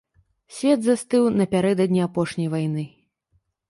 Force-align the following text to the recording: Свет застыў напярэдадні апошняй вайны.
Свет 0.59 0.79
застыў 0.85 1.29
напярэдадні 1.43 2.01
апошняй 2.09 2.53
вайны. 2.59 2.83